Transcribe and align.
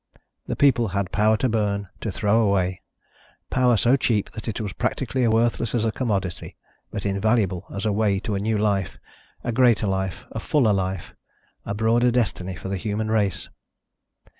The 0.47 0.55
people 0.55 0.87
had 0.87 1.11
power 1.11 1.37
to 1.37 1.47
burn, 1.47 1.87
to 1.99 2.09
throw 2.11 2.41
away, 2.41 2.81
power 3.51 3.77
so 3.77 3.95
cheap 3.95 4.31
that 4.31 4.47
it 4.47 4.59
was 4.59 4.73
practically 4.73 5.27
worthless 5.27 5.75
as 5.75 5.85
a 5.85 5.91
commodity, 5.91 6.57
but 6.89 7.05
invaluable 7.05 7.67
as 7.71 7.85
a 7.85 7.91
way 7.93 8.19
to 8.21 8.33
a 8.33 8.39
new 8.39 8.57
life, 8.57 8.97
a 9.43 9.51
greater 9.51 9.85
life, 9.85 10.25
a 10.31 10.39
fuller 10.39 10.73
life... 10.73 11.13
a 11.67 11.75
broader 11.75 12.09
destiny 12.09 12.55
for 12.55 12.67
the 12.67 12.77
human 12.77 13.11
race. 13.11 13.47